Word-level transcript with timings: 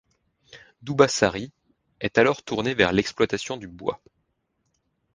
Dubăsari 0.81 1.51
est 1.99 2.17
alors 2.17 2.41
tournée 2.41 2.73
vers 2.73 2.91
l'exploitation 2.91 3.55
du 3.55 3.67
bois. 3.67 4.01